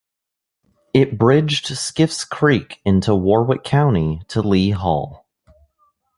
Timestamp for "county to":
3.63-4.41